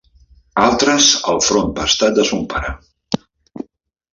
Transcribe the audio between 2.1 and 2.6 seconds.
de son